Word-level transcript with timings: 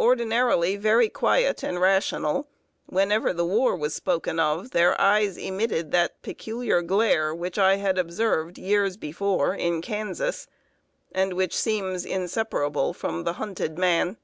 Ordinarily 0.00 0.74
very 0.74 1.08
quiet 1.08 1.62
and 1.62 1.80
rational, 1.80 2.48
whenever 2.86 3.32
the 3.32 3.46
war 3.46 3.76
was 3.76 3.94
spoken 3.94 4.40
of, 4.40 4.72
their 4.72 5.00
eyes 5.00 5.36
emitted 5.36 5.92
that 5.92 6.20
peculiar 6.22 6.82
glare 6.82 7.32
which 7.32 7.56
I 7.56 7.76
had 7.76 7.96
observed, 7.96 8.58
years 8.58 8.96
before, 8.96 9.54
in 9.54 9.80
Kansas, 9.80 10.48
and 11.12 11.34
which 11.34 11.56
seems 11.56 12.04
inseparable 12.04 12.92
from 12.92 13.22
the 13.22 13.34
hunted 13.34 13.78
man. 13.78 14.16